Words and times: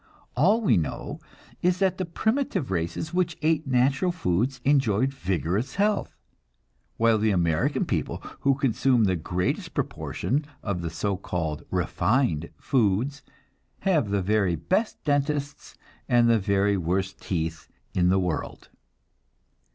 All 0.35 0.61
we 0.61 0.77
know 0.77 1.19
is 1.61 1.77
that 1.77 1.99
the 1.99 2.05
primitive 2.07 2.71
races, 2.71 3.13
which 3.13 3.37
ate 3.43 3.67
natural 3.67 4.11
foods, 4.11 4.59
enjoyed 4.65 5.13
vigorous 5.13 5.75
health, 5.75 6.15
while 6.97 7.19
the 7.19 7.29
American 7.29 7.85
people, 7.85 8.17
who 8.39 8.55
consume 8.55 9.03
the 9.03 9.15
greatest 9.15 9.75
proportion 9.75 10.43
of 10.63 10.81
the 10.81 10.89
so 10.89 11.17
called 11.17 11.65
"refined" 11.69 12.49
foods, 12.57 13.21
have 13.81 14.09
the 14.09 14.23
very 14.23 14.55
best 14.55 15.03
dentists 15.03 15.77
and 16.09 16.27
the 16.27 16.39
very 16.39 16.77
worst 16.77 17.21
teeth 17.21 17.67
in 17.93 18.09
the 18.09 18.17
world. 18.17 18.69